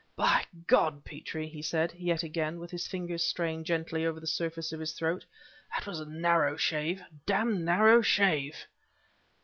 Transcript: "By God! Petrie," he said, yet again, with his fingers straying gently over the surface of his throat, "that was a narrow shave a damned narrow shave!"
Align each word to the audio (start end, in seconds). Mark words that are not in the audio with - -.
"By 0.15 0.45
God! 0.65 1.05
Petrie," 1.05 1.47
he 1.47 1.61
said, 1.61 1.93
yet 1.93 2.23
again, 2.23 2.57
with 2.57 2.71
his 2.71 2.87
fingers 2.87 3.21
straying 3.21 3.65
gently 3.65 4.03
over 4.03 4.19
the 4.19 4.25
surface 4.25 4.71
of 4.73 4.79
his 4.79 4.93
throat, 4.93 5.23
"that 5.77 5.85
was 5.85 5.99
a 5.99 6.05
narrow 6.07 6.57
shave 6.57 7.01
a 7.01 7.07
damned 7.27 7.63
narrow 7.63 8.01
shave!" 8.01 8.65